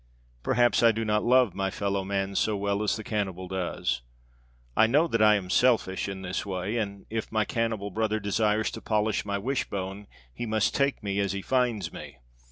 Perhaps 0.41 0.81
I 0.81 0.91
do 0.91 1.05
not 1.05 1.23
love 1.23 1.53
my 1.53 1.69
fellow 1.69 2.03
man 2.03 2.33
so 2.33 2.57
well 2.57 2.81
as 2.81 2.95
the 2.95 3.03
cannibal 3.03 3.47
does. 3.47 4.01
I 4.75 4.87
know 4.87 5.07
that 5.07 5.21
I 5.21 5.35
am 5.35 5.51
selfish 5.51 6.09
in 6.09 6.23
this 6.23 6.43
way, 6.43 6.77
and 6.77 7.05
if 7.11 7.31
my 7.31 7.45
cannibal 7.45 7.91
brother 7.91 8.19
desires 8.19 8.71
to 8.71 8.81
polish 8.81 9.25
my 9.25 9.37
wishbone 9.37 10.07
he 10.33 10.47
must 10.47 10.73
take 10.73 11.03
me 11.03 11.19
as 11.19 11.33
he 11.33 11.43
finds 11.43 11.93
me. 11.93 12.17